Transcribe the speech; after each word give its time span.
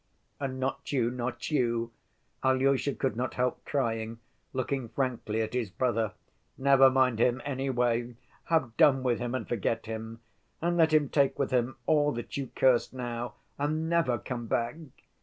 "And 0.39 0.59
not 0.59 0.91
you, 0.91 1.11
not 1.11 1.51
you?" 1.51 1.91
Alyosha 2.43 2.95
could 2.95 3.15
not 3.15 3.35
help 3.35 3.63
crying, 3.65 4.17
looking 4.51 4.89
frankly 4.89 5.43
at 5.43 5.53
his 5.53 5.69
brother. 5.69 6.13
"Never 6.57 6.89
mind 6.89 7.19
him, 7.19 7.39
anyway; 7.45 8.15
have 8.45 8.75
done 8.77 9.03
with 9.03 9.19
him 9.19 9.35
and 9.35 9.47
forget 9.47 9.85
him. 9.85 10.19
And 10.59 10.75
let 10.75 10.91
him 10.91 11.07
take 11.07 11.37
with 11.37 11.51
him 11.51 11.75
all 11.85 12.11
that 12.13 12.35
you 12.35 12.49
curse 12.55 12.91
now, 12.91 13.35
and 13.59 13.87
never 13.91 14.17
come 14.17 14.47
back!" 14.47 14.75